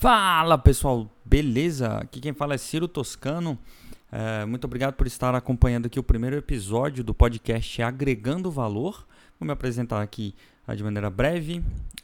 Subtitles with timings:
[0.00, 1.98] Fala pessoal, beleza?
[1.98, 3.58] Aqui quem fala é Ciro Toscano.
[4.10, 9.06] É, muito obrigado por estar acompanhando aqui o primeiro episódio do podcast Agregando Valor.
[9.38, 10.34] Vou me apresentar aqui
[10.66, 11.58] uh, de maneira breve.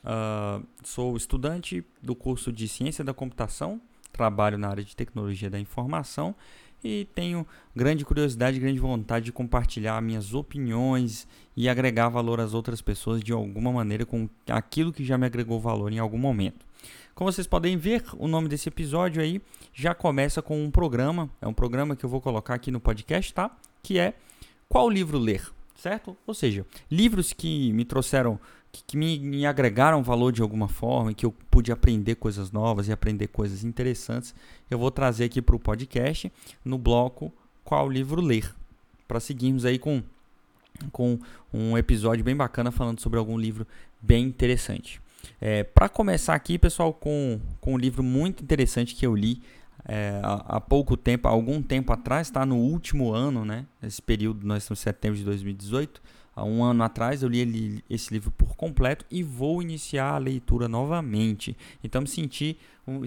[0.04, 3.80] Uh, sou estudante do curso de Ciência da Computação,
[4.12, 6.34] trabalho na área de Tecnologia da Informação
[6.84, 11.26] e tenho grande curiosidade, grande vontade de compartilhar minhas opiniões
[11.56, 15.58] e agregar valor às outras pessoas de alguma maneira com aquilo que já me agregou
[15.58, 16.65] valor em algum momento.
[17.16, 19.40] Como vocês podem ver, o nome desse episódio aí
[19.72, 23.32] já começa com um programa, é um programa que eu vou colocar aqui no podcast,
[23.32, 23.56] tá?
[23.82, 24.12] Que é
[24.68, 26.14] qual livro ler, certo?
[26.26, 28.38] Ou seja, livros que me trouxeram,
[28.70, 32.92] que, me, me agregaram valor de alguma forma, que eu pude aprender coisas novas e
[32.92, 34.34] aprender coisas interessantes,
[34.70, 36.30] eu vou trazer aqui para o podcast
[36.62, 37.32] no bloco
[37.64, 38.54] qual livro ler,
[39.08, 40.02] para seguirmos aí com
[40.92, 41.18] com
[41.50, 43.66] um episódio bem bacana falando sobre algum livro
[44.02, 45.00] bem interessante.
[45.40, 49.42] É, Para começar aqui, pessoal, com, com um livro muito interessante que eu li
[49.88, 53.66] é, há, pouco tempo, há algum tempo atrás, está no último ano, né?
[53.82, 56.02] Esse período, nós estamos em setembro de 2018.
[56.34, 60.68] Há um ano atrás eu li esse livro por completo e vou iniciar a leitura
[60.68, 61.56] novamente.
[61.82, 62.58] Então me senti,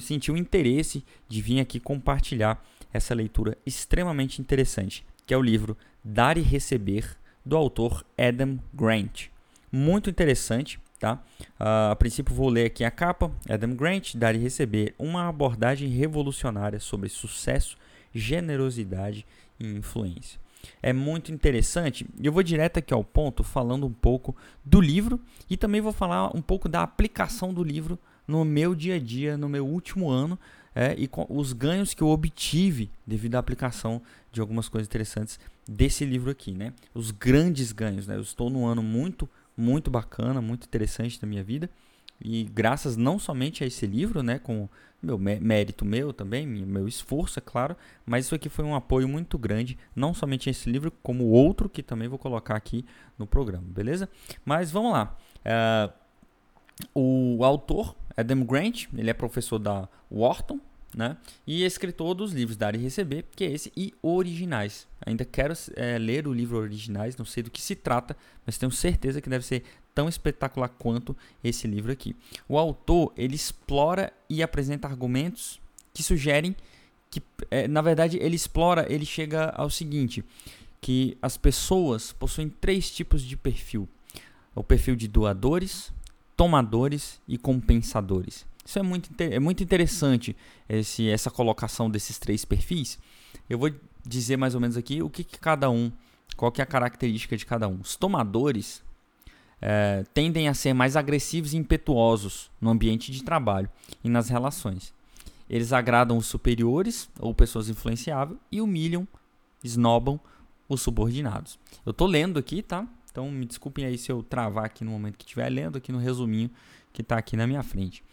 [0.02, 5.78] senti um interesse de vir aqui compartilhar essa leitura extremamente interessante, que é o livro
[6.04, 9.28] Dar e Receber, do autor Adam Grant.
[9.72, 10.80] Muito interessante.
[11.00, 11.14] Tá?
[11.59, 13.31] Uh, a princípio vou ler aqui a capa.
[13.50, 17.78] Adam Grant, Dar e Receber, uma abordagem revolucionária sobre sucesso,
[18.14, 19.25] generosidade
[19.59, 20.39] e influência.
[20.81, 22.05] É muito interessante.
[22.22, 26.36] Eu vou direto aqui ao ponto, falando um pouco do livro e também vou falar
[26.36, 30.38] um pouco da aplicação do livro no meu dia a dia, no meu último ano
[30.75, 36.05] é, e os ganhos que eu obtive devido à aplicação de algumas coisas interessantes desse
[36.05, 36.73] livro aqui, né?
[36.94, 38.16] Os grandes ganhos, né?
[38.16, 39.30] Eu estou num ano muito
[39.60, 41.70] muito bacana, muito interessante da minha vida.
[42.22, 44.68] E graças não somente a esse livro, né, com
[45.02, 49.38] meu mérito meu também, meu esforço, é claro, mas isso aqui foi um apoio muito
[49.38, 52.86] grande, não somente a esse livro, como outro que também vou colocar aqui
[53.17, 54.10] no programa, beleza?
[54.44, 55.16] Mas vamos lá.
[55.45, 55.94] Uh,
[56.94, 60.60] o autor, Adam Grant, ele é professor da Wharton,
[60.95, 61.17] né?
[61.45, 64.88] E escritor dos livros Dar e Receber, que é esse, e originais.
[65.05, 68.72] Ainda quero é, ler o livro originais, não sei do que se trata, mas tenho
[68.72, 69.64] certeza que deve ser
[69.94, 72.16] tão espetacular quanto esse livro aqui.
[72.48, 75.60] O autor ele explora e apresenta argumentos
[75.94, 76.55] que sugerem
[77.10, 80.23] que, é, na verdade, ele explora, ele chega ao seguinte,
[80.80, 83.89] que as pessoas possuem três tipos de perfil:
[84.56, 85.92] o perfil de doadores,
[86.38, 88.45] tomadores e compensadores.
[88.70, 90.38] Isso é muito, é muito interessante,
[90.70, 93.00] esse, essa colocação desses três perfis.
[93.50, 93.72] Eu vou
[94.06, 95.92] dizer mais ou menos aqui o que, que cada um,
[96.38, 97.80] qual que é a característica de cada um.
[97.82, 98.84] Os tomadores
[99.60, 103.68] é, tendem a ser mais agressivos e impetuosos no ambiente de trabalho
[104.04, 104.94] e nas relações.
[105.50, 109.08] Eles agradam os superiores ou pessoas influenciáveis e humilham,
[109.64, 110.20] esnobam
[110.68, 111.58] os subordinados.
[111.84, 112.88] Eu estou lendo aqui, tá?
[113.10, 115.98] Então me desculpem aí se eu travar aqui no momento que estiver lendo, aqui no
[115.98, 116.52] resuminho
[116.92, 118.04] que está aqui na minha frente.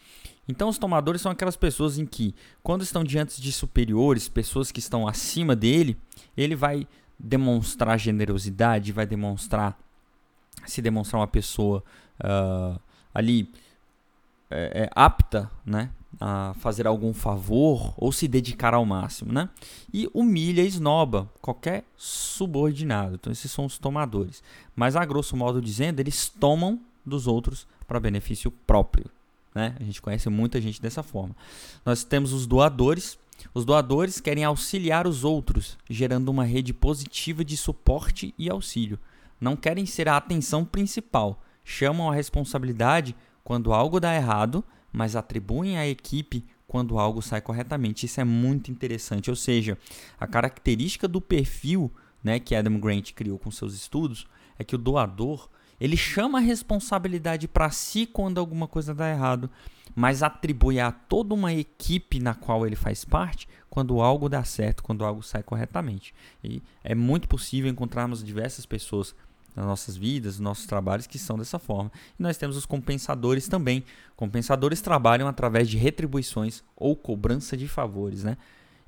[0.49, 4.79] Então, os tomadores são aquelas pessoas em que, quando estão diante de superiores, pessoas que
[4.79, 5.97] estão acima dele,
[6.37, 6.87] ele vai
[7.19, 9.77] demonstrar generosidade, vai demonstrar,
[10.65, 11.83] se demonstrar uma pessoa
[12.21, 12.81] uh,
[13.13, 13.51] ali
[14.51, 19.51] é, é, apta, né, a fazer algum favor ou se dedicar ao máximo, né?
[19.93, 23.17] E humilha esnoba qualquer subordinado.
[23.17, 24.43] Então, esses são os tomadores.
[24.75, 29.07] Mas, a grosso modo dizendo, eles tomam dos outros para benefício próprio.
[29.55, 29.75] Né?
[29.81, 31.35] A gente conhece muita gente dessa forma.
[31.85, 33.19] Nós temos os doadores.
[33.55, 38.99] Os doadores querem auxiliar os outros, gerando uma rede positiva de suporte e auxílio.
[39.41, 41.43] Não querem ser a atenção principal.
[41.65, 43.15] Chamam a responsabilidade
[43.45, 48.07] quando algo dá errado, mas atribuem à equipe quando algo sai corretamente.
[48.07, 49.31] Isso é muito interessante.
[49.31, 49.79] Ou seja,
[50.19, 51.91] a característica do perfil
[52.23, 54.27] né, que Adam Grant criou com seus estudos
[54.59, 55.49] é que o doador
[55.81, 59.51] ele chama a responsabilidade para si quando alguma coisa dá errado,
[59.95, 64.83] mas atribui a toda uma equipe na qual ele faz parte quando algo dá certo,
[64.83, 66.15] quando algo sai corretamente.
[66.43, 69.15] E é muito possível encontrarmos diversas pessoas
[69.55, 71.91] nas nossas vidas, nos nossos trabalhos que são dessa forma.
[72.19, 73.85] E nós temos os compensadores também.
[74.15, 78.37] Compensadores trabalham através de retribuições ou cobrança de favores, né?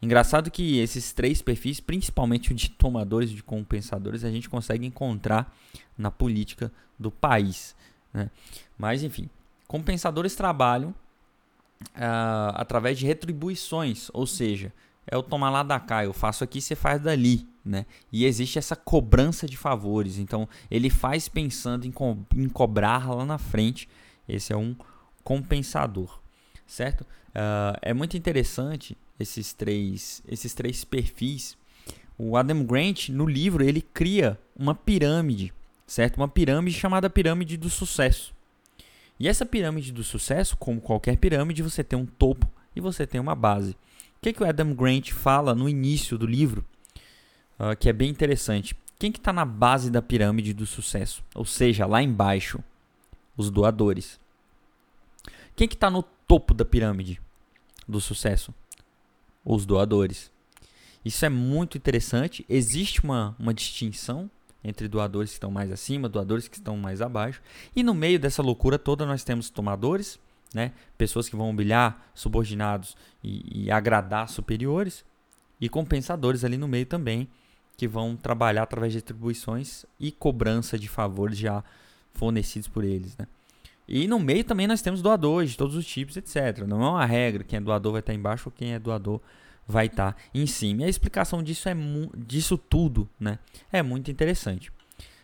[0.01, 5.53] Engraçado que esses três perfis, principalmente o de tomadores de compensadores, a gente consegue encontrar
[5.97, 7.75] na política do país.
[8.15, 8.31] Né?
[8.77, 9.29] Mas, enfim,
[9.67, 14.73] compensadores trabalham uh, através de retribuições, ou seja,
[15.07, 17.47] é o tomar lá da cá, eu faço aqui, você faz dali.
[17.65, 17.85] Né?
[18.13, 20.17] E existe essa cobrança de favores.
[20.19, 23.89] Então, ele faz pensando em, co em cobrar lá na frente.
[24.27, 24.75] Esse é um
[25.23, 26.21] compensador.
[26.69, 27.01] Certo?
[27.01, 31.57] Uh, é muito interessante esses três, esses três perfis.
[32.17, 35.53] O Adam Grant, no livro, ele cria uma pirâmide,
[35.87, 36.19] certo?
[36.19, 38.35] Uma pirâmide chamada pirâmide do sucesso.
[39.19, 43.21] E essa pirâmide do sucesso, como qualquer pirâmide, você tem um topo e você tem
[43.21, 43.73] uma base.
[43.73, 46.65] O que, que o Adam Grant fala no início do livro,
[47.59, 48.77] uh, que é bem interessante?
[48.99, 51.25] Quem que está na base da pirâmide do sucesso?
[51.35, 52.63] Ou seja, lá embaixo,
[53.37, 54.21] os doadores.
[55.55, 57.21] Quem que está no topo da pirâmide
[57.89, 58.55] do sucesso?
[59.45, 60.31] Os doadores.
[61.05, 62.45] Isso é muito interessante.
[62.49, 64.31] Existe uma, uma distinção
[64.63, 67.41] entre doadores que estão mais acima, doadores que estão mais abaixo.
[67.75, 70.19] E no meio dessa loucura toda nós temos tomadores,
[70.53, 70.73] né?
[70.99, 75.05] pessoas que vão humilhar subordinados e, e agradar superiores,
[75.61, 77.29] e compensadores ali no meio também,
[77.77, 81.65] que vão trabalhar através de atribuições e cobrança de favores já
[82.13, 83.17] fornecidos por eles.
[83.17, 83.27] Né?
[83.89, 86.67] E no meio também nós temos doadores de todos os tipos, etc.
[86.67, 89.21] Não é uma regra, quem é doador vai estar embaixo ou quem é doador
[89.67, 90.83] vai estar em cima.
[90.83, 91.77] E a explicação disso é
[92.17, 93.39] disso tudo, né?
[93.73, 94.71] É muito interessante.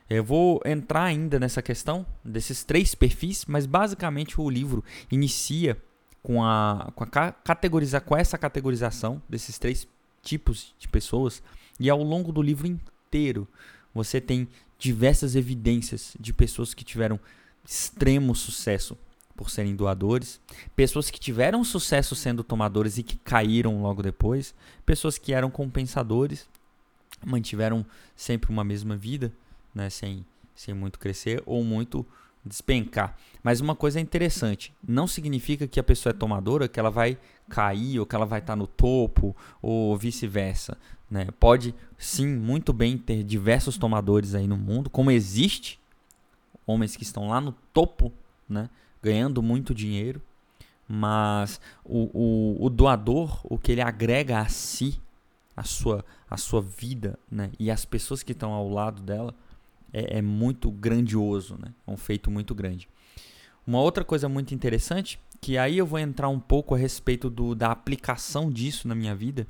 [0.09, 5.77] Eu vou entrar ainda nessa questão desses três perfis, mas basicamente o livro inicia
[6.23, 9.87] com a, com a categorizar com essa categorização desses três
[10.23, 11.43] tipos de pessoas
[11.79, 13.47] e ao longo do livro inteiro
[13.95, 17.21] você tem diversas evidências de pessoas que tiveram
[17.65, 18.97] extremo sucesso
[19.37, 20.41] por serem doadores,
[20.77, 24.55] pessoas que tiveram sucesso sendo tomadores e que caíram logo depois,
[24.87, 26.49] pessoas que eram compensadores,
[27.25, 27.85] mantiveram
[28.15, 29.33] sempre uma mesma vida,
[29.75, 30.25] né, sem,
[30.55, 32.07] sem muito crescer ou muito
[32.45, 33.17] despencar.
[33.43, 37.19] Mas uma coisa interessante, não significa que a pessoa é tomadora, que ela vai
[37.49, 40.77] cair ou que ela vai estar no topo ou vice-versa.
[41.11, 41.27] Né?
[41.41, 45.81] Pode sim, muito bem ter diversos tomadores aí no mundo, como existe
[46.67, 48.13] homens que estão lá no topo,
[48.49, 48.69] né?
[49.03, 50.21] ganhando muito dinheiro,
[50.89, 55.01] mas o, o, o, doador, o que ele agrega a si,
[55.57, 57.51] a sua, a sua vida né?
[57.59, 59.35] e as pessoas que estão ao lado dela,
[59.93, 61.73] é, é muito grandioso, né?
[61.87, 62.89] é um feito muito grande.
[63.67, 67.55] Uma outra coisa muito interessante, que aí eu vou entrar um pouco a respeito do,
[67.55, 69.47] da aplicação disso na minha vida,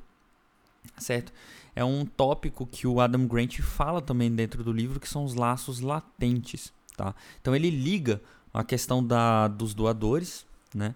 [0.97, 1.33] certo?
[1.75, 5.33] É um tópico que o Adam Grant fala também dentro do livro, que são os
[5.33, 7.13] laços latentes, tá?
[7.41, 8.21] Então ele liga
[8.53, 10.95] a questão da, dos doadores, né,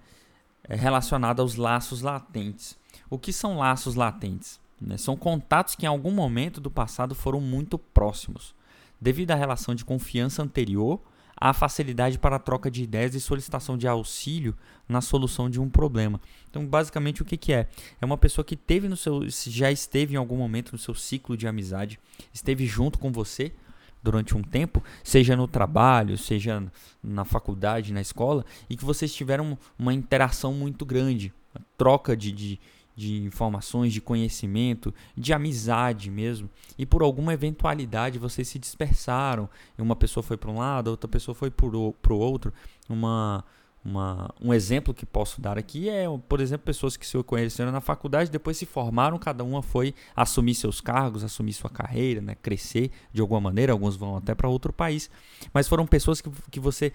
[0.64, 2.78] é relacionada aos laços latentes.
[3.10, 4.60] O que são laços latentes?
[4.80, 4.98] Né?
[4.98, 8.54] São contatos que em algum momento do passado foram muito próximos,
[9.00, 11.02] devido à relação de confiança anterior
[11.40, 14.56] à facilidade para a troca de ideias e solicitação de auxílio
[14.88, 16.20] na solução de um problema.
[16.50, 17.70] Então, basicamente, o que, que é?
[18.02, 21.38] É uma pessoa que teve no seu, já esteve em algum momento no seu ciclo
[21.38, 21.98] de amizade,
[22.34, 23.54] esteve junto com você
[24.02, 26.64] durante um tempo, seja no trabalho, seja
[27.04, 31.34] na faculdade, na escola, e que vocês tiveram uma interação muito grande,
[31.78, 32.60] troca de, de,
[32.96, 39.96] de informações, de conhecimento, de amizade mesmo, e por alguma eventualidade vocês se dispersaram, uma
[39.96, 42.54] pessoa foi para um lado, outra pessoa foi para o outro,
[42.88, 43.44] uma
[43.84, 47.82] uma, um exemplo que posso dar aqui é, por exemplo, pessoas que se conheceram na
[47.82, 52.92] faculdade, depois se formaram, cada uma foi assumir seus cargos, assumir sua carreira, né, crescer
[53.12, 55.10] de alguma maneira, alguns vão até para outro país,
[55.54, 56.92] mas foram pessoas que, que você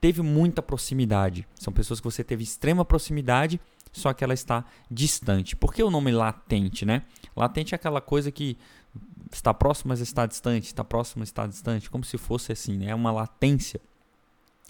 [0.00, 3.60] teve muita proximidade, são pessoas que você teve extrema proximidade,
[3.92, 5.56] só que ela está distante.
[5.56, 7.02] Por que o nome latente, né?
[7.34, 8.56] Latente é aquela coisa que
[9.32, 12.90] está próximo, mas está distante, está próximo, mas está distante, como se fosse assim, né?
[12.90, 13.80] É uma latência.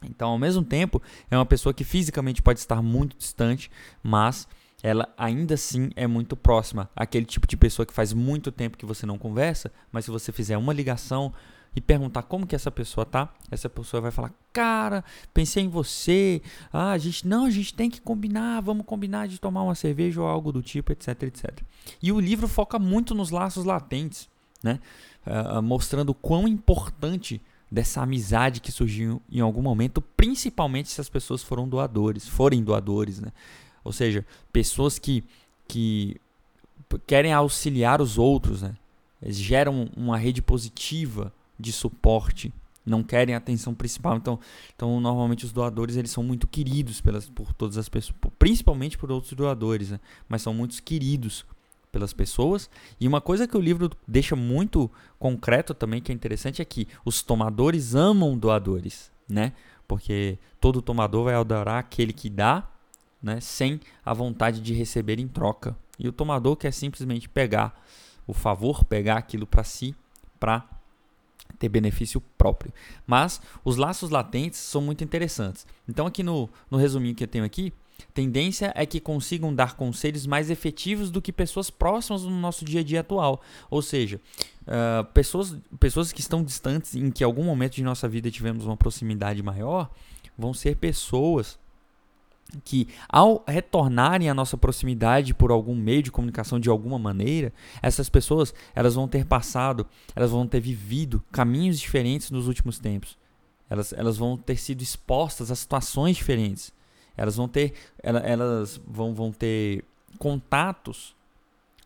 [0.05, 3.71] Então, ao mesmo tempo, é uma pessoa que fisicamente pode estar muito distante,
[4.03, 4.47] mas
[4.83, 6.89] ela ainda assim é muito próxima.
[6.95, 10.31] Aquele tipo de pessoa que faz muito tempo que você não conversa, mas se você
[10.31, 11.33] fizer uma ligação
[11.75, 16.41] e perguntar como que essa pessoa tá, essa pessoa vai falar: "Cara, pensei em você.
[16.73, 20.21] Ah, a gente não, a gente tem que combinar, vamos combinar de tomar uma cerveja
[20.21, 21.61] ou algo do tipo, etc, etc".
[22.01, 24.29] E o livro foca muito nos laços latentes,
[24.63, 24.79] né?
[25.27, 27.41] Uh, mostrando quão importante
[27.71, 33.21] dessa amizade que surgiu em algum momento, principalmente se as pessoas foram doadores, forem doadores,
[33.21, 33.31] né?
[33.85, 35.25] Ou seja, pessoas que,
[35.67, 36.21] que
[37.07, 38.75] querem auxiliar os outros, né?
[39.21, 42.53] Eles geram uma rede positiva de suporte,
[42.87, 44.17] não querem atenção principal.
[44.17, 44.39] Então,
[44.75, 49.11] então normalmente os doadores eles são muito queridos pelas, por todas as pessoas, principalmente por
[49.11, 50.01] outros doadores, né?
[50.29, 51.45] mas são muito queridos
[51.91, 52.71] pelas pessoas.
[53.01, 56.87] E uma coisa que o livro deixa muito concreto também, que é interessante, é que
[57.05, 59.53] os tomadores amam doadores, né?
[59.87, 62.69] Porque todo tomador vai adorar aquele que dá,
[63.23, 63.41] né?
[63.41, 65.77] Sem a vontade de receber em troca.
[65.99, 67.83] E o tomador quer simplesmente pegar
[68.27, 69.95] o favor, pegar aquilo para si,
[70.39, 70.69] para
[71.59, 72.73] ter benefício próprio.
[73.07, 75.67] Mas os laços latentes são muito interessantes.
[75.89, 77.73] Então aqui no, no resuminho que eu tenho aqui,
[78.15, 82.81] Tendência é que consigam dar conselhos mais efetivos do que pessoas próximas no nosso dia
[82.81, 83.41] a dia atual.
[83.71, 84.21] Ou seja,
[84.63, 88.77] uh, pessoas, pessoas que estão distantes, em que algum momento de nossa vida tivemos uma
[88.77, 89.91] proximidade maior,
[90.37, 91.59] vão ser pessoas
[92.65, 97.53] que ao retornarem à nossa proximidade por algum meio de comunicação de alguma maneira,
[97.83, 99.87] essas pessoas elas vão ter passado,
[100.17, 103.19] elas vão ter vivido caminhos diferentes nos últimos tempos.
[103.69, 106.73] Elas, elas vão ter sido expostas a situações diferentes.
[107.19, 109.85] Elas vão ter, elas vão, vão ter
[110.19, 111.15] contatos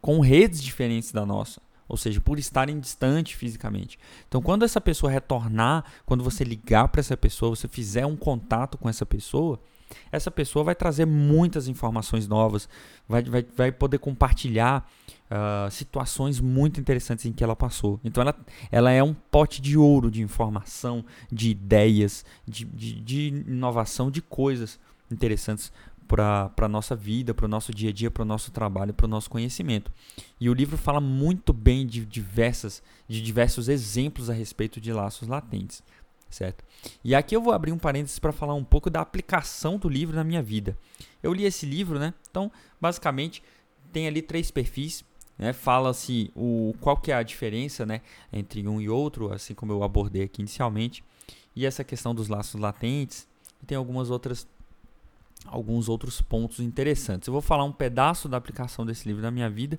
[0.01, 1.61] com redes diferentes da nossa.
[1.89, 3.99] Ou seja, por estarem distante fisicamente.
[4.29, 8.79] Então, quando essa pessoa retornar, quando você ligar para essa pessoa, você fizer um contato
[8.79, 9.61] com essa pessoa,
[10.11, 12.69] essa pessoa vai trazer muitas informações novas,
[13.09, 14.89] vai, vai, vai poder compartilhar
[15.31, 18.01] uh, situações muito interessantes em que ela passou.
[18.05, 18.35] Então ela,
[18.71, 24.23] ela é um pote de ouro de informação, de ideias, de, de, de inovação, de
[24.23, 24.79] coisas
[25.13, 25.73] interessantes
[26.07, 29.07] para a nossa vida, para o nosso dia a dia, para o nosso trabalho, para
[29.07, 29.91] o nosso conhecimento.
[30.41, 35.29] E o livro fala muito bem de, diversas, de diversos exemplos a respeito de laços
[35.29, 35.83] latentes
[36.33, 36.65] certo?
[37.05, 40.17] E aqui eu vou abrir um parênteses para falar um pouco da aplicação do livro
[40.17, 40.77] na minha vida.
[41.23, 42.15] Eu li esse livro, né?
[42.31, 42.51] Então,
[42.81, 43.43] basicamente,
[43.93, 45.05] tem ali três perfis,
[45.39, 45.53] né?
[45.53, 48.01] Fala-se o qual que é a diferença, né,
[48.33, 51.05] entre um e outro, assim como eu abordei aqui inicialmente,
[51.55, 53.29] e essa questão dos laços latentes,
[53.63, 54.47] e tem algumas outras
[55.47, 57.27] alguns outros pontos interessantes.
[57.27, 59.79] Eu vou falar um pedaço da aplicação desse livro na minha vida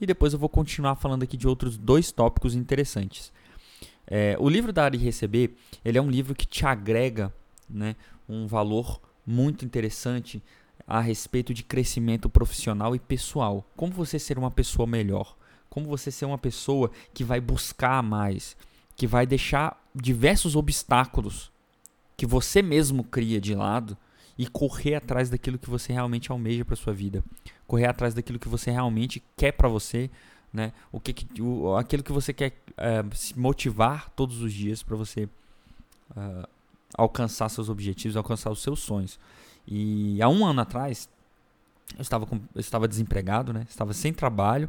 [0.00, 3.32] e depois eu vou continuar falando aqui de outros dois tópicos interessantes.
[4.06, 7.32] É, o livro Dar e Receber, ele é um livro que te agrega
[7.68, 7.94] né,
[8.28, 10.42] um valor muito interessante
[10.86, 13.66] a respeito de crescimento profissional e pessoal.
[13.76, 15.36] Como você ser uma pessoa melhor.
[15.68, 18.56] Como você ser uma pessoa que vai buscar mais.
[18.96, 21.52] Que vai deixar diversos obstáculos
[22.16, 23.96] que você mesmo cria de lado
[24.38, 27.24] e correr atrás daquilo que você realmente almeja para sua vida.
[27.66, 30.08] Correr atrás daquilo que você realmente quer para você
[30.52, 30.72] né?
[30.90, 34.96] O que, que o, aquilo que você quer é, se motivar todos os dias para
[34.96, 36.48] você uh,
[36.94, 39.18] alcançar seus objetivos, alcançar os seus sonhos.
[39.66, 41.08] E há um ano atrás
[41.96, 43.66] eu estava com, eu estava desempregado, né?
[43.68, 44.68] Estava sem trabalho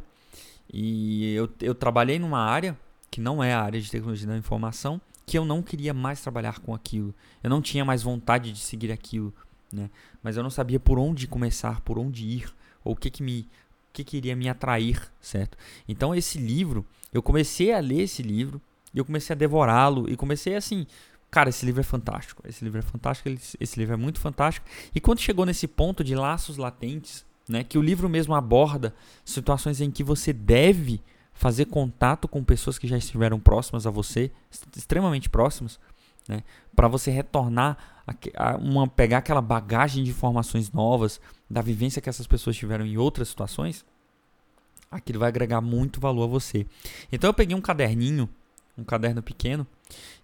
[0.72, 2.78] e eu, eu trabalhei numa área
[3.10, 6.60] que não é a área de tecnologia da informação, que eu não queria mais trabalhar
[6.60, 7.14] com aquilo.
[7.42, 9.34] Eu não tinha mais vontade de seguir aquilo,
[9.72, 9.90] né?
[10.22, 12.52] Mas eu não sabia por onde começar, por onde ir,
[12.84, 13.48] ou o que que me
[13.92, 15.58] que queria me atrair, certo?
[15.88, 18.60] Então esse livro, eu comecei a ler esse livro
[18.94, 20.86] e eu comecei a devorá-lo e comecei assim,
[21.28, 24.64] cara, esse livro é fantástico, esse livro é fantástico, esse livro é muito fantástico.
[24.94, 29.80] E quando chegou nesse ponto de laços latentes, né, que o livro mesmo aborda situações
[29.80, 31.00] em que você deve
[31.32, 34.30] fazer contato com pessoas que já estiveram próximas a você,
[34.76, 35.80] extremamente próximas,
[36.28, 36.42] né,
[36.74, 42.08] para você retornar a, a uma pegar aquela bagagem de informações novas, da vivência que
[42.08, 43.84] essas pessoas tiveram em outras situações,
[44.90, 46.66] aquilo vai agregar muito valor a você.
[47.10, 48.28] Então eu peguei um caderninho,
[48.76, 49.66] um caderno pequeno,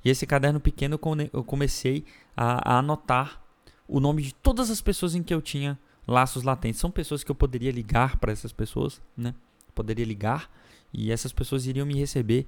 [0.05, 0.99] e esse caderno pequeno
[1.33, 2.05] eu comecei
[2.37, 3.43] a, a anotar
[3.89, 6.81] o nome de todas as pessoas em que eu tinha laços latentes.
[6.81, 9.35] São pessoas que eu poderia ligar para essas pessoas, né?
[9.75, 10.51] Poderia ligar
[10.93, 12.47] e essas pessoas iriam me receber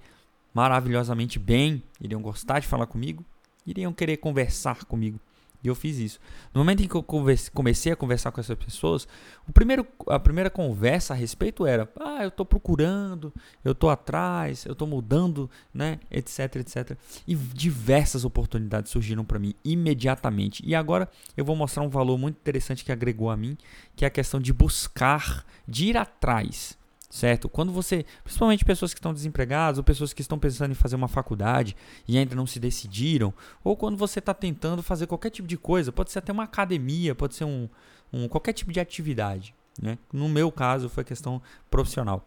[0.54, 3.24] maravilhosamente bem, iriam gostar de falar comigo,
[3.70, 5.20] iriam querer conversar comigo.
[5.62, 6.20] E eu fiz isso.
[6.54, 7.04] No momento em que eu
[7.52, 9.08] comecei a conversar com essas pessoas,
[9.46, 13.32] o primeiro, a primeira conversa a respeito era: ah, eu estou procurando,
[13.64, 16.96] eu estou atrás, eu estou mudando, né, etc, etc.
[17.26, 20.62] E diversas oportunidades surgiram para mim imediatamente.
[20.64, 23.58] E agora eu vou mostrar um valor muito interessante que agregou a mim,
[23.96, 27.48] que é a questão de buscar, de ir atrás certo?
[27.48, 31.08] Quando você, principalmente pessoas que estão desempregadas ou pessoas que estão pensando em fazer uma
[31.08, 33.32] faculdade e ainda não se decidiram,
[33.64, 37.14] ou quando você está tentando fazer qualquer tipo de coisa, pode ser até uma academia,
[37.14, 37.68] pode ser um,
[38.12, 39.98] um qualquer tipo de atividade, né?
[40.12, 42.26] No meu caso foi questão profissional.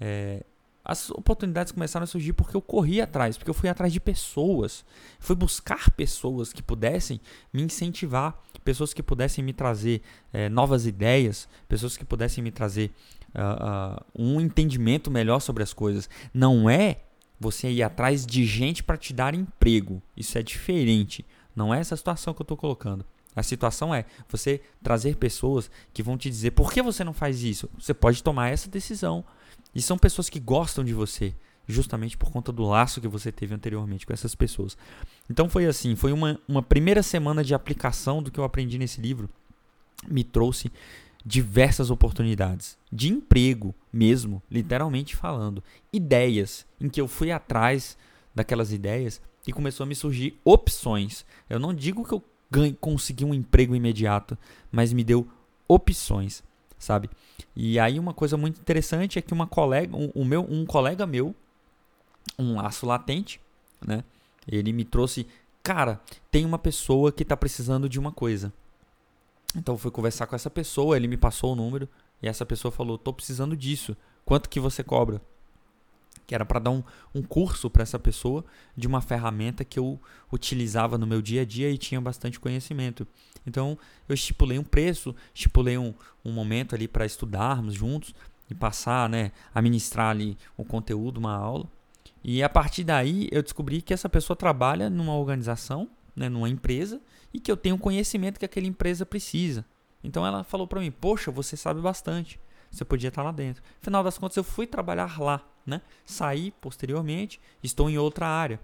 [0.00, 0.44] É,
[0.84, 4.84] as oportunidades começaram a surgir porque eu corri atrás, porque eu fui atrás de pessoas,
[5.18, 7.20] fui buscar pessoas que pudessem
[7.52, 12.90] me incentivar, pessoas que pudessem me trazer é, novas ideias, pessoas que pudessem me trazer
[13.34, 16.08] uh, um entendimento melhor sobre as coisas.
[16.32, 17.00] Não é
[17.38, 20.02] você ir atrás de gente para te dar emprego.
[20.16, 21.24] Isso é diferente.
[21.54, 23.04] Não é essa situação que eu estou colocando.
[23.34, 27.42] A situação é você trazer pessoas que vão te dizer por que você não faz
[27.42, 27.70] isso.
[27.78, 29.24] Você pode tomar essa decisão.
[29.74, 31.34] E são pessoas que gostam de você,
[31.66, 34.76] justamente por conta do laço que você teve anteriormente com essas pessoas.
[35.28, 39.00] Então foi assim: foi uma, uma primeira semana de aplicação do que eu aprendi nesse
[39.00, 39.30] livro.
[40.08, 40.72] Me trouxe
[41.24, 45.62] diversas oportunidades de emprego mesmo, literalmente falando,
[45.92, 47.96] ideias em que eu fui atrás
[48.34, 51.24] daquelas ideias e começou a me surgir opções.
[51.48, 54.36] Eu não digo que eu ganhe, consegui um emprego imediato,
[54.70, 55.28] mas me deu
[55.68, 56.42] opções,
[56.78, 57.10] sabe?
[57.54, 61.34] E aí uma coisa muito interessante é que uma colega, um meu, um colega meu,
[62.38, 63.40] um laço latente,
[63.86, 64.04] né?
[64.48, 65.26] Ele me trouxe,
[65.62, 66.00] cara,
[66.30, 68.52] tem uma pessoa que está precisando de uma coisa.
[69.56, 71.88] Então eu fui conversar com essa pessoa, ele me passou o número
[72.22, 73.96] e essa pessoa falou: "Tô precisando disso.
[74.24, 75.20] Quanto que você cobra?"
[76.26, 78.44] Que era para dar um, um curso para essa pessoa
[78.76, 80.00] de uma ferramenta que eu
[80.32, 83.06] utilizava no meu dia a dia e tinha bastante conhecimento.
[83.44, 83.76] Então
[84.08, 85.92] eu estipulei um preço, estipulei um,
[86.24, 88.14] um momento ali para estudarmos juntos
[88.48, 91.66] e passar, né, a ministrar ali o conteúdo, uma aula.
[92.22, 97.00] E a partir daí eu descobri que essa pessoa trabalha numa organização, né, numa empresa,
[97.32, 99.64] e que eu tenho conhecimento que aquela empresa precisa.
[100.02, 103.62] Então ela falou para mim: Poxa, você sabe bastante, você podia estar lá dentro.
[103.80, 105.80] Final das contas, eu fui trabalhar lá, né?
[106.04, 108.60] Saí posteriormente, estou em outra área.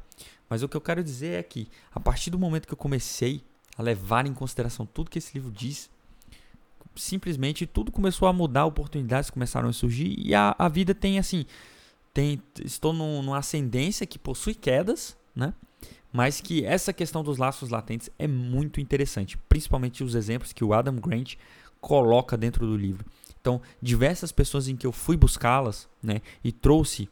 [0.49, 3.43] Mas o que eu quero dizer é que, a partir do momento que eu comecei
[3.77, 5.91] a levar em consideração tudo que esse livro diz,
[6.95, 11.45] simplesmente tudo começou a mudar, oportunidades começaram a surgir e a, a vida tem assim
[12.17, 15.53] tem, estou num, numa ascendência que possui quedas, né?
[16.17, 20.73] Mas que essa questão dos laços latentes é muito interessante, principalmente os exemplos que o
[20.73, 21.35] Adam Grant
[21.79, 23.05] coloca dentro do livro.
[23.39, 27.03] Então, diversas pessoas em que eu fui buscá-las, né, e trouxe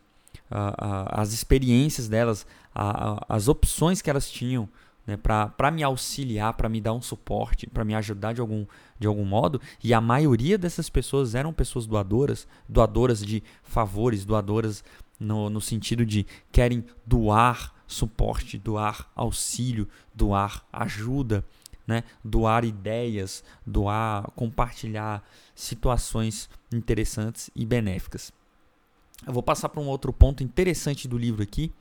[0.51, 4.67] uh, uh, as experiências delas, uh, as opções que elas tinham,
[5.07, 8.65] né, para me auxiliar, para me dar um suporte, para me ajudar de algum,
[8.99, 9.61] de algum modo.
[9.83, 14.83] E a maioria dessas pessoas eram pessoas doadoras, doadoras de favores, doadoras
[15.21, 21.45] no, no sentido de querem doar suporte, doar auxílio, doar ajuda,
[21.87, 22.05] né?
[22.23, 25.23] doar ideias, doar, compartilhar
[25.55, 28.33] situações interessantes e benéficas.
[29.27, 31.73] Eu vou passar para um outro ponto interessante do livro aqui,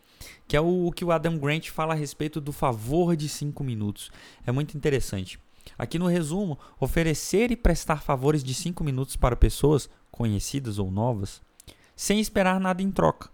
[0.48, 4.12] que é o, que o Adam Grant fala a respeito do favor de cinco minutos.
[4.46, 5.40] É muito interessante.
[5.78, 11.42] Aqui no resumo, oferecer e prestar favores de cinco minutos para pessoas, conhecidas ou novas,
[11.96, 13.30] sem esperar nada em troca.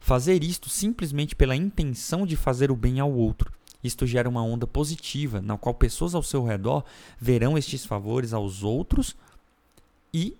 [0.00, 3.52] Fazer isto simplesmente pela intenção de fazer o bem ao outro.
[3.82, 6.84] Isto gera uma onda positiva, na qual pessoas ao seu redor
[7.20, 9.16] verão estes favores aos outros
[10.12, 10.36] e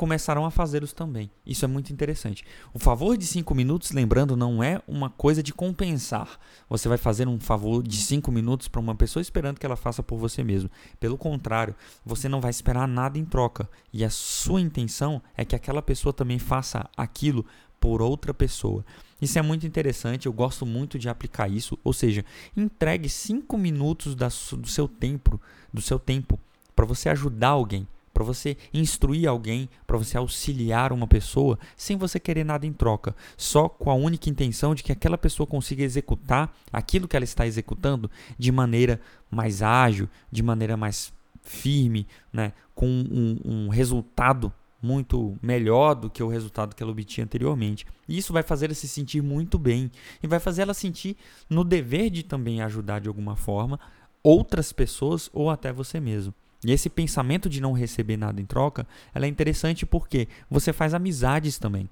[0.00, 1.30] começaram a fazê-los também.
[1.44, 2.42] Isso é muito interessante.
[2.72, 6.40] O favor de cinco minutos, lembrando, não é uma coisa de compensar.
[6.70, 10.02] Você vai fazer um favor de cinco minutos para uma pessoa esperando que ela faça
[10.02, 10.70] por você mesmo.
[10.98, 13.68] Pelo contrário, você não vai esperar nada em troca.
[13.92, 17.44] E a sua intenção é que aquela pessoa também faça aquilo
[17.80, 18.84] por outra pessoa.
[19.20, 21.78] Isso é muito interessante, eu gosto muito de aplicar isso.
[21.82, 22.24] Ou seja,
[22.56, 25.40] entregue cinco minutos da, do seu tempo,
[25.72, 26.38] do seu tempo,
[26.76, 32.20] para você ajudar alguém para você instruir alguém, para você auxiliar uma pessoa, sem você
[32.20, 36.54] querer nada em troca, só com a única intenção de que aquela pessoa consiga executar
[36.70, 41.12] aquilo que ela está executando de maneira mais ágil, de maneira mais
[41.42, 47.24] firme, né, com um, um resultado muito melhor do que o resultado que ela obtinha
[47.24, 47.86] anteriormente.
[48.08, 49.90] E isso vai fazer ela se sentir muito bem
[50.22, 51.16] e vai fazer ela sentir
[51.48, 53.78] no dever de também ajudar de alguma forma
[54.22, 56.34] outras pessoas ou até você mesmo.
[56.64, 60.92] E esse pensamento de não receber nada em troca, ela é interessante porque você faz
[60.92, 61.88] amizades também.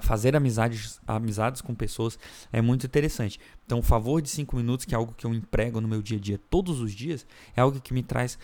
[0.00, 2.18] Fazer amizades, amizades com pessoas
[2.52, 3.38] é muito interessante.
[3.66, 6.16] Então, o favor de cinco minutos, que é algo que eu emprego no meu dia
[6.16, 8.38] a dia todos os dias, é algo que me traz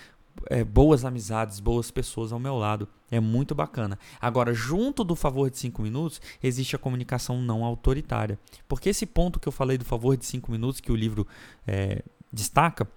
[0.48, 2.88] é, boas amizades, boas pessoas ao meu lado.
[3.10, 3.98] É muito bacana.
[4.20, 8.38] Agora, junto do favor de cinco minutos, existe a comunicação não autoritária.
[8.68, 11.26] Porque esse ponto que eu falei do favor de cinco minutos, que o livro
[11.66, 12.88] é, destaca,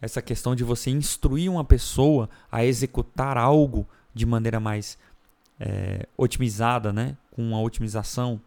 [0.00, 4.98] essa questão de você instruir uma pessoa a executar algo de maneira mais
[5.58, 7.16] é, otimizada, né?
[7.30, 8.40] com uma otimização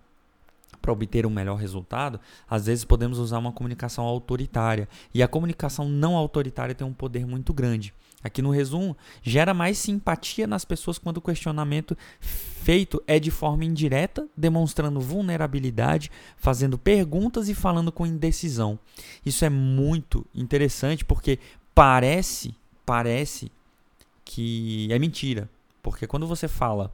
[0.81, 4.87] para obter um melhor resultado, às vezes podemos usar uma comunicação autoritária.
[5.13, 7.93] E a comunicação não autoritária tem um poder muito grande.
[8.21, 13.63] Aqui no resumo, gera mais simpatia nas pessoas quando o questionamento feito é de forma
[13.63, 18.77] indireta, demonstrando vulnerabilidade, fazendo perguntas e falando com indecisão.
[19.25, 21.39] Isso é muito interessante porque
[21.73, 22.53] parece,
[22.85, 23.49] parece
[24.25, 25.49] que é mentira.
[25.81, 26.93] Porque quando você fala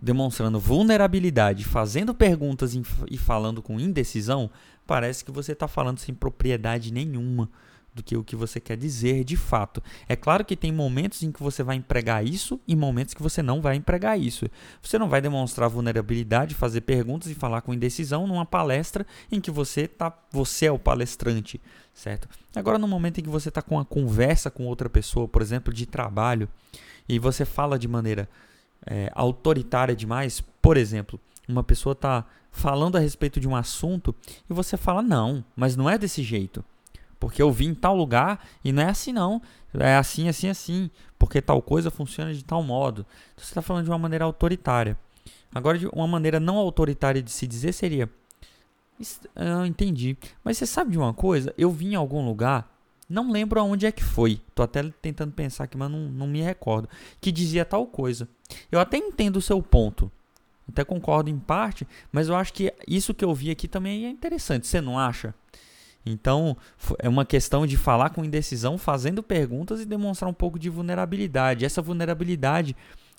[0.00, 2.74] demonstrando vulnerabilidade, fazendo perguntas
[3.10, 4.48] e falando com indecisão,
[4.86, 7.48] parece que você está falando sem propriedade nenhuma
[7.94, 9.82] do que o que você quer dizer de fato.
[10.08, 13.40] É claro que tem momentos em que você vai empregar isso e momentos que você
[13.40, 14.46] não vai empregar isso.
[14.82, 19.50] Você não vai demonstrar vulnerabilidade, fazer perguntas e falar com indecisão numa palestra em que
[19.50, 21.60] você tá, você é o palestrante,
[21.94, 22.28] certo?
[22.54, 25.72] Agora no momento em que você está com uma conversa com outra pessoa, por exemplo,
[25.72, 26.48] de trabalho,
[27.08, 28.28] e você fala de maneira
[28.86, 34.14] é, autoritária demais, por exemplo, uma pessoa está falando a respeito de um assunto
[34.48, 36.64] e você fala não, mas não é desse jeito
[37.24, 39.40] porque eu vim em tal lugar e não é assim não.
[39.72, 40.90] É assim, assim, assim.
[41.18, 43.06] porque tal coisa funciona de tal modo.
[43.32, 44.94] Então, você está falando de uma maneira autoritária.
[45.54, 48.10] Agora, uma maneira não autoritária de se dizer seria:
[49.34, 51.54] Eu entendi, mas você sabe de uma coisa?
[51.56, 52.70] Eu vim em algum lugar,
[53.08, 54.38] não lembro aonde é que foi.
[54.54, 56.90] Tô até tentando pensar aqui, mas não, não me recordo.
[57.22, 58.28] Que dizia tal coisa.
[58.70, 60.12] Eu até entendo o seu ponto.
[60.68, 64.10] Até concordo em parte, mas eu acho que isso que eu vi aqui também é
[64.10, 64.66] interessante.
[64.66, 65.34] Você não acha?
[66.06, 66.56] Então,
[66.98, 71.64] é uma questão de falar com indecisão, fazendo perguntas e demonstrar um pouco de vulnerabilidade.
[71.64, 72.76] Essa vulnerabilidade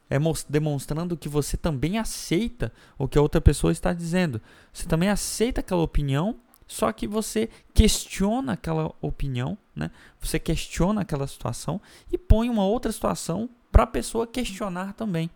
[0.09, 0.17] é
[0.47, 4.39] demonstrando que você também aceita o que a outra pessoa está dizendo.
[4.71, 6.35] Você também aceita aquela opinião,
[6.67, 9.89] só que você questiona aquela opinião, né?
[10.19, 15.29] Você questiona aquela situação e põe uma outra situação para a pessoa questionar também.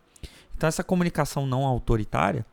[0.55, 2.45] Então essa comunicação não autoritária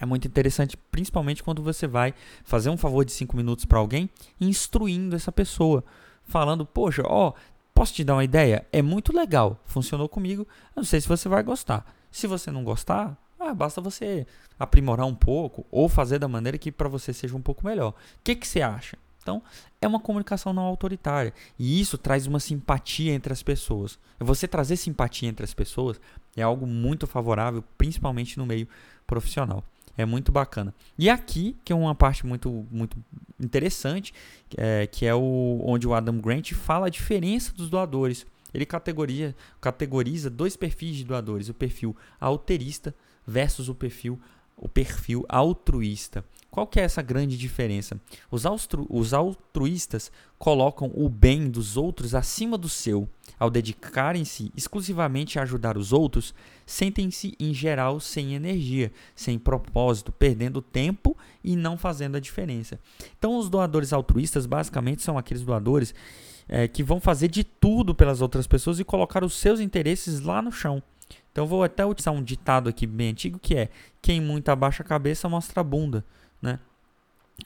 [0.00, 4.10] é muito interessante, principalmente quando você vai fazer um favor de cinco minutos para alguém,
[4.40, 5.84] instruindo essa pessoa,
[6.24, 7.32] falando, poxa, ó,
[7.74, 8.66] posso te dar uma ideia?
[8.72, 11.86] É muito legal, funcionou comigo, não sei se você vai gostar.
[12.10, 14.26] Se você não gostar, ah, basta você
[14.58, 17.90] aprimorar um pouco ou fazer da maneira que para você seja um pouco melhor.
[17.90, 18.96] O que, que você acha?
[19.22, 19.40] Então,
[19.80, 21.32] é uma comunicação não autoritária.
[21.58, 23.98] E isso traz uma simpatia entre as pessoas.
[24.18, 26.00] Você trazer simpatia entre as pessoas
[26.36, 28.68] é algo muito favorável, principalmente no meio
[29.06, 29.64] profissional.
[29.96, 30.74] É muito bacana.
[30.98, 32.96] E aqui, que é uma parte muito, muito
[33.38, 34.12] interessante,
[34.56, 38.26] é, que é o, onde o Adam Grant fala a diferença dos doadores.
[38.54, 42.94] Ele categoria, categoriza dois perfis de doadores: o perfil alterista
[43.26, 44.18] versus o perfil,
[44.56, 46.24] o perfil altruísta.
[46.50, 47.98] Qual que é essa grande diferença?
[48.30, 48.44] Os,
[48.90, 53.08] os altruístas colocam o bem dos outros acima do seu.
[53.42, 56.32] Ao dedicarem-se exclusivamente a ajudar os outros,
[56.64, 62.78] sentem-se em geral sem energia, sem propósito, perdendo tempo e não fazendo a diferença.
[63.18, 65.92] Então, os doadores altruístas basicamente são aqueles doadores
[66.48, 70.40] é, que vão fazer de tudo pelas outras pessoas e colocar os seus interesses lá
[70.40, 70.80] no chão.
[71.32, 74.86] Então, vou até utilizar um ditado aqui bem antigo que é: quem muito abaixa a
[74.86, 76.04] cabeça mostra a bunda
[76.42, 76.58] né?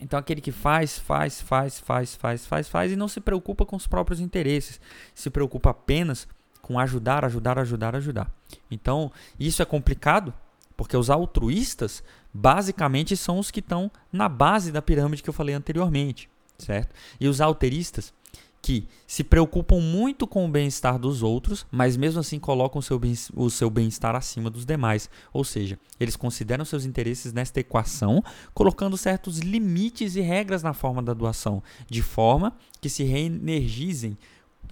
[0.01, 3.77] Então aquele que faz, faz, faz, faz, faz, faz, faz e não se preocupa com
[3.77, 4.81] os próprios interesses,
[5.14, 6.29] se preocupa apenas
[6.61, 8.31] com ajudar, ajudar, ajudar, ajudar.
[8.70, 10.35] Então isso é complicado
[10.77, 15.55] porque os altruístas basicamente são os que estão na base da pirâmide que eu falei
[15.55, 16.94] anteriormente, certo?
[17.18, 18.12] E os alteristas
[18.66, 23.70] que se preocupam muito com o bem-estar dos outros, mas mesmo assim colocam o seu,
[23.70, 25.09] bem-estar acima dos demais.
[25.33, 28.20] Ou seja, eles consideram seus interesses nesta equação,
[28.52, 34.18] colocando certos limites e regras na forma da doação, de forma que se reenergizem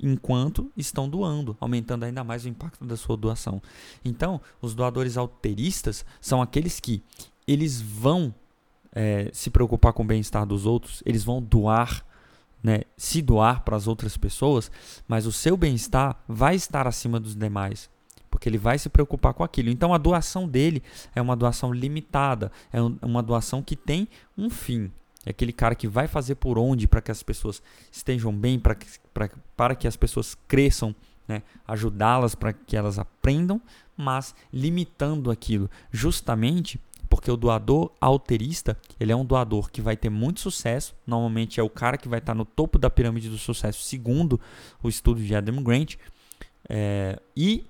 [0.03, 3.63] enquanto estão doando, aumentando ainda mais o impacto da sua doação.
[4.05, 7.01] Então, os doadores alteristas são aqueles que
[7.47, 8.35] eles vão
[8.93, 12.05] é, se preocupar com o bem-estar dos outros, eles vão doar
[12.65, 14.71] né, se doar para as outras pessoas,
[15.07, 17.91] mas o seu bem-estar vai estar acima dos demais,
[18.31, 19.69] porque ele vai se preocupar com aquilo.
[19.69, 20.83] Então a doação dele
[21.15, 24.91] é uma doação limitada, é uma doação que tem um fim.
[25.27, 28.75] É aquele cara que vai fazer por onde para que as pessoas estejam bem, para
[28.75, 28.87] que,
[29.55, 30.95] para que as pessoas cresçam,
[31.29, 31.43] né?
[31.69, 33.61] ajudá-las para que elas aprendam,
[33.95, 36.81] mas limitando aquilo, justamente
[37.25, 41.63] porque o doador alterista, ele é um doador que vai ter muito sucesso, normalmente é
[41.63, 44.39] o cara que vai estar no topo da pirâmide do sucesso, segundo
[44.83, 45.95] o estudo de Adam Grant,
[46.69, 47.65] é, e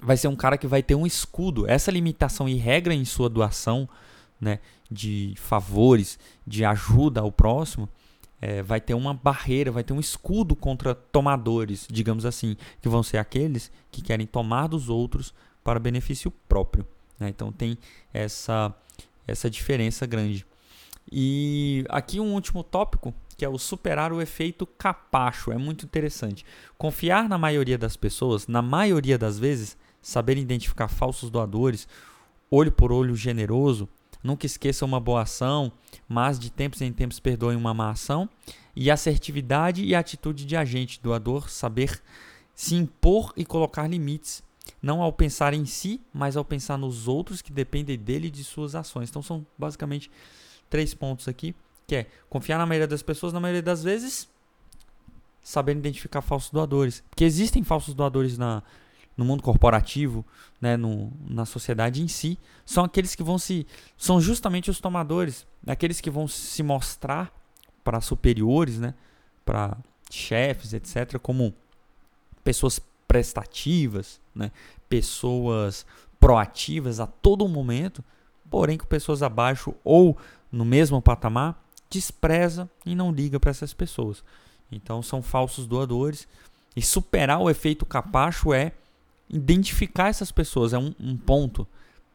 [0.00, 1.68] vai ser um cara que vai ter um escudo.
[1.68, 3.86] Essa limitação e regra em sua doação
[4.40, 7.86] né, de favores, de ajuda ao próximo,
[8.40, 13.02] é, vai ter uma barreira, vai ter um escudo contra tomadores, digamos assim, que vão
[13.02, 16.86] ser aqueles que querem tomar dos outros para benefício próprio.
[17.20, 17.28] Né?
[17.28, 17.78] Então tem
[18.12, 18.74] essa,
[19.26, 20.46] essa diferença grande.
[21.12, 25.52] E aqui um último tópico, que é o superar o efeito capacho.
[25.52, 26.44] É muito interessante.
[26.78, 31.86] Confiar na maioria das pessoas, na maioria das vezes, saber identificar falsos doadores,
[32.50, 33.88] olho por olho generoso,
[34.22, 35.72] nunca esqueça uma boa ação,
[36.08, 38.28] mas de tempos em tempos perdoe uma má ação,
[38.74, 42.00] e assertividade e atitude de agente doador, saber
[42.54, 44.42] se impor e colocar limites
[44.82, 48.44] não ao pensar em si, mas ao pensar nos outros que dependem dele e de
[48.44, 49.08] suas ações.
[49.08, 50.10] Então são basicamente
[50.68, 51.54] três pontos aqui,
[51.86, 54.28] que é confiar na maioria das pessoas, na maioria das vezes,
[55.42, 57.02] saber identificar falsos doadores.
[57.10, 58.62] Porque existem falsos doadores na,
[59.16, 60.24] no mundo corporativo,
[60.60, 63.66] né, no, na sociedade em si, são aqueles que vão se.
[63.96, 67.32] são justamente os tomadores, aqueles que vão se mostrar
[67.82, 68.94] para superiores, né,
[69.44, 69.76] para
[70.10, 71.54] chefes, etc., como
[72.42, 74.52] pessoas prestativas, né?
[74.88, 75.84] pessoas
[76.20, 78.04] proativas a todo momento,
[78.48, 80.16] porém com pessoas abaixo ou
[80.52, 84.22] no mesmo patamar, despreza e não liga para essas pessoas.
[84.70, 86.28] Então são falsos doadores
[86.76, 88.70] E superar o efeito capacho é
[89.28, 91.66] identificar essas pessoas, é um, um ponto.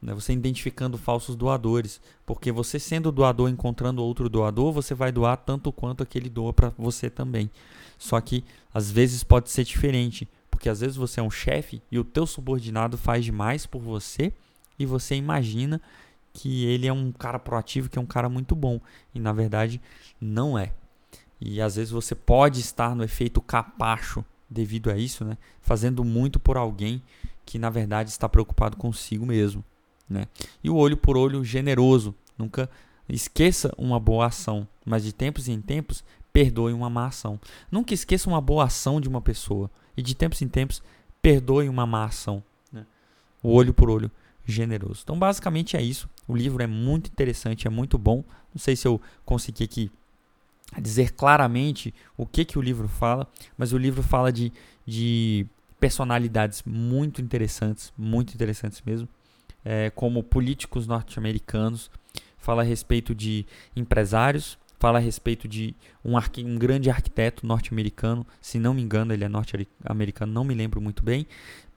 [0.02, 0.14] Né?
[0.14, 2.00] Você identificando falsos doadores.
[2.26, 6.72] Porque você sendo doador, encontrando outro doador, você vai doar tanto quanto aquele doa para
[6.78, 7.52] você também.
[7.98, 10.26] Só que às vezes pode ser diferente.
[10.66, 14.34] Porque às vezes você é um chefe e o teu subordinado faz demais por você
[14.80, 15.80] e você imagina
[16.34, 18.82] que ele é um cara proativo, que é um cara muito bom.
[19.14, 19.80] E na verdade
[20.20, 20.74] não é.
[21.40, 25.38] E às vezes você pode estar no efeito capacho devido a isso, né?
[25.62, 27.00] Fazendo muito por alguém
[27.46, 29.64] que na verdade está preocupado consigo mesmo,
[30.10, 30.26] né?
[30.64, 32.68] E o olho por olho generoso, nunca
[33.08, 37.40] esqueça uma boa ação, mas de tempos em tempos perdoe uma má ação.
[37.72, 40.82] Nunca esqueça uma boa ação de uma pessoa e de tempos em tempos
[41.22, 42.86] perdoe uma má ação, né?
[43.42, 44.12] O olho por olho
[44.46, 45.02] generoso.
[45.04, 46.10] Então basicamente é isso.
[46.28, 48.24] O livro é muito interessante, é muito bom.
[48.54, 49.92] Não sei se eu consegui aqui
[50.82, 53.28] dizer claramente o que, que o livro fala,
[53.58, 54.52] mas o livro fala de,
[54.86, 55.46] de
[55.80, 59.08] personalidades muito interessantes, muito interessantes mesmo,
[59.64, 61.90] é, como políticos norte-americanos,
[62.38, 68.60] fala a respeito de empresários, fala a respeito de um, um grande arquiteto norte-americano, se
[68.60, 71.28] não me engano, ele é norte-americano, não me lembro muito bem,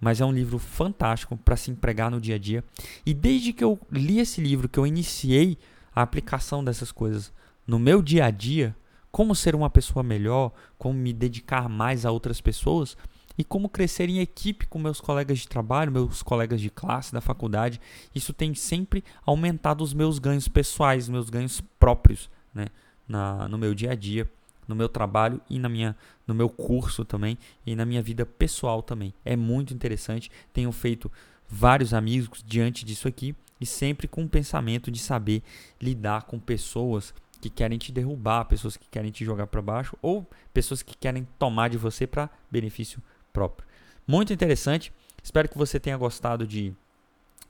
[0.01, 2.65] mas é um livro fantástico para se empregar no dia a dia.
[3.05, 5.59] E desde que eu li esse livro, que eu iniciei
[5.95, 7.33] a aplicação dessas coisas
[7.67, 8.75] no meu dia a dia,
[9.11, 12.97] como ser uma pessoa melhor, como me dedicar mais a outras pessoas
[13.37, 17.21] e como crescer em equipe com meus colegas de trabalho, meus colegas de classe, da
[17.21, 17.81] faculdade.
[18.15, 22.67] Isso tem sempre aumentado os meus ganhos pessoais, meus ganhos próprios, né?
[23.09, 24.31] Na, no meu dia a dia,
[24.67, 28.83] no meu trabalho e na minha, no meu curso também e na minha vida pessoal
[28.83, 29.15] também.
[29.25, 30.31] É muito interessante.
[30.53, 31.11] Tenho feito
[31.49, 35.43] vários amigos diante disso aqui e sempre com o pensamento de saber
[35.81, 40.27] lidar com pessoas que querem te derrubar, pessoas que querem te jogar para baixo ou
[40.53, 43.67] pessoas que querem tomar de você para benefício próprio.
[44.07, 44.93] Muito interessante.
[45.23, 46.73] Espero que você tenha gostado de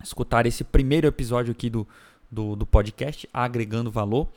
[0.02, 1.86] escutar esse primeiro episódio aqui do,
[2.30, 4.28] do, do podcast, Agregando Valor.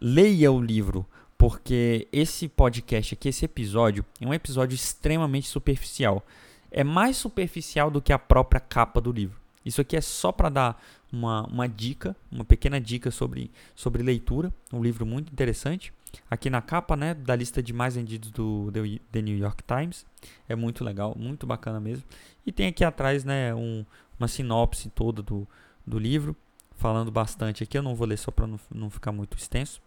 [0.00, 1.04] Leia o livro,
[1.36, 6.24] porque esse podcast aqui, esse episódio, é um episódio extremamente superficial.
[6.70, 9.40] É mais superficial do que a própria capa do livro.
[9.64, 10.82] Isso aqui é só para dar
[11.12, 15.92] uma, uma dica, uma pequena dica sobre, sobre leitura, um livro muito interessante.
[16.30, 18.72] Aqui na capa, né, da lista de mais vendidos do
[19.10, 20.06] The New York Times,
[20.48, 22.04] é muito legal, muito bacana mesmo.
[22.46, 23.84] E tem aqui atrás, né, um,
[24.18, 25.46] uma sinopse toda do,
[25.84, 26.36] do livro,
[26.76, 27.76] falando bastante aqui.
[27.76, 29.82] Eu não vou ler só para não, não ficar muito extenso.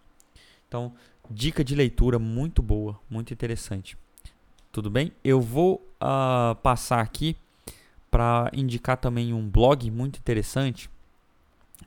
[0.72, 0.94] Então,
[1.30, 3.98] dica de leitura muito boa, muito interessante.
[4.72, 5.12] Tudo bem?
[5.22, 7.36] Eu vou uh, passar aqui
[8.10, 10.90] para indicar também um blog muito interessante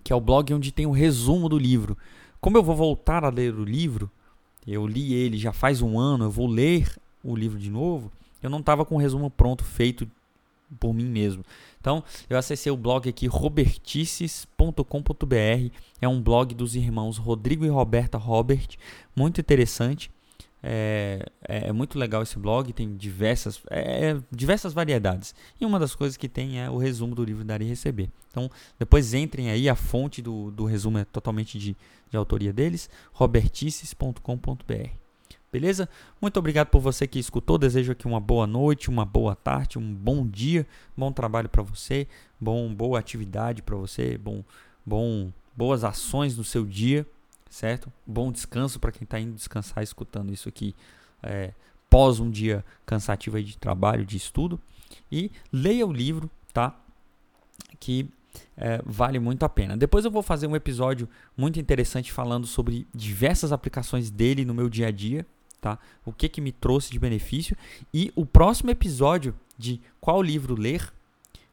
[0.04, 1.96] que é o blog onde tem o resumo do livro.
[2.42, 4.10] Como eu vou voltar a ler o livro,
[4.66, 6.94] eu li ele já faz um ano, eu vou ler
[7.24, 10.06] o livro de novo, eu não estava com o resumo pronto, feito
[10.78, 11.42] por mim mesmo.
[11.80, 18.18] Então, eu acessei o blog aqui robertices.com.br, é um blog dos irmãos Rodrigo e Roberta
[18.18, 18.68] Robert,
[19.14, 20.10] muito interessante.
[20.66, 25.34] É, é, é, muito legal esse blog, tem diversas, é, é, diversas variedades.
[25.60, 28.08] E uma das coisas que tem é o resumo do livro Dar e Receber.
[28.30, 31.76] Então, depois entrem aí, a fonte do, do resumo é totalmente de,
[32.10, 35.03] de autoria deles, robertices.com.br.
[35.54, 35.88] Beleza?
[36.20, 37.56] Muito obrigado por você que escutou.
[37.56, 42.08] Desejo aqui uma boa noite, uma boa tarde, um bom dia, bom trabalho para você,
[42.40, 44.42] bom boa atividade para você, bom,
[44.84, 47.06] bom boas ações no seu dia
[47.48, 47.92] certo?
[48.04, 50.74] Bom descanso para quem está indo descansar escutando isso aqui
[51.22, 51.52] é,
[51.88, 54.60] pós um dia cansativo de trabalho, de estudo.
[55.10, 56.76] E leia o livro, tá?
[57.78, 58.10] Que
[58.56, 59.76] é, vale muito a pena.
[59.76, 64.68] Depois eu vou fazer um episódio muito interessante falando sobre diversas aplicações dele no meu
[64.68, 65.24] dia a dia,
[65.64, 65.78] tá?
[66.04, 67.56] O que que me trouxe de benefício
[67.92, 70.92] e o próximo episódio de qual livro ler,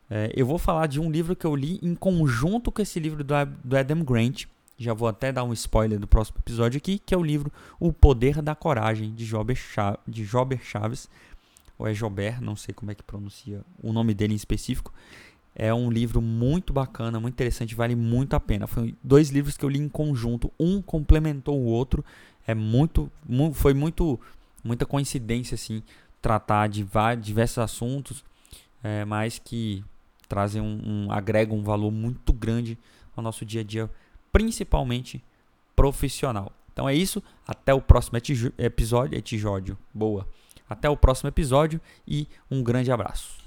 [0.09, 3.23] é, eu vou falar de um livro que eu li em conjunto com esse livro
[3.23, 4.43] do, do Adam Grant,
[4.77, 7.93] já vou até dar um spoiler do próximo episódio aqui, que é o livro O
[7.93, 11.07] Poder da Coragem, de Jober, Chaves, de Jober Chaves,
[11.79, 14.91] ou é Jober, não sei como é que pronuncia o nome dele em específico.
[15.55, 18.67] É um livro muito bacana, muito interessante, vale muito a pena.
[18.67, 22.03] Foi dois livros que eu li em conjunto, um complementou o outro.
[22.47, 23.11] É muito,
[23.53, 24.19] foi muito,
[24.63, 25.83] muita coincidência assim,
[26.21, 28.23] tratar de vários, diversos assuntos,
[28.83, 29.83] é, mas que
[30.27, 32.77] trazem um, um agregam um valor muito grande
[33.15, 33.89] ao nosso dia a dia
[34.31, 35.23] principalmente
[35.75, 36.51] profissional.
[36.73, 38.17] Então é isso, até o próximo
[38.57, 40.27] episódio, episódio, boa.
[40.69, 43.40] Até o próximo episódio e um grande abraço.